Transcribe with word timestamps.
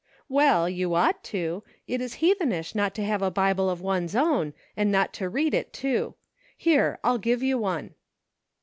"Well, 0.29 0.67
you 0.67 0.95
ought 0.95 1.23
to; 1.25 1.63
it 1.85 2.01
is 2.01 2.15
heathenish 2.15 2.73
not 2.73 2.95
to 2.95 3.03
have 3.03 3.21
a 3.21 3.29
Bible 3.29 3.69
of 3.69 3.81
one's 3.81 4.15
own, 4.15 4.55
and 4.75 4.91
not 4.91 5.13
to 5.13 5.29
read 5.29 5.53
it, 5.53 5.71
too; 5.73 6.15
here, 6.57 6.97
I'll 7.03 7.19
give 7.19 7.43
you 7.43 7.59
one." 7.59 7.93